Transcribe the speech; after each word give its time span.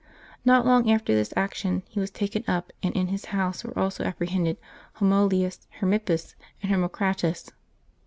Not 0.43 0.65
long 0.65 0.89
after 0.89 1.13
this 1.13 1.31
action 1.37 1.83
he 1.87 1.99
was 1.99 2.09
taken 2.09 2.43
up, 2.47 2.73
and 2.81 2.91
in 2.95 3.09
his 3.09 3.25
house 3.25 3.63
were 3.63 3.77
also 3.77 4.03
apprehended 4.03 4.57
Hermolaus, 4.93 5.67
Hermip 5.79 6.07
pus, 6.07 6.33
and 6.63 6.71
Hermocrates. 6.71 7.51